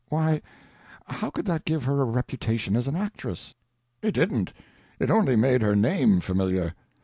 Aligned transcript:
"Why, 0.09 0.41
how 1.05 1.29
could 1.29 1.45
that 1.45 1.63
give 1.63 1.83
her 1.83 2.01
a 2.01 2.05
reputation 2.05 2.75
as 2.75 2.87
an 2.87 2.95
actress?" 2.95 3.53
"It 4.01 4.13
didn't—it 4.15 5.11
only 5.11 5.35
made 5.35 5.61
her 5.61 5.75
name 5.75 6.21
familiar. 6.21 6.73